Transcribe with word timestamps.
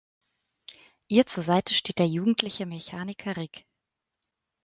Ihr 1.09 1.27
zur 1.27 1.43
Seite 1.43 1.75
steht 1.75 1.99
der 1.99 2.07
jugendliche 2.07 2.65
Mechaniker 2.65 3.37
Rick. 3.37 3.67